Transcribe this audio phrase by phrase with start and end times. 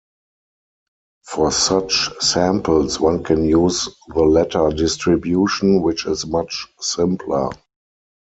[1.27, 7.51] For such samples one can use the latter distribution, which is much simpler.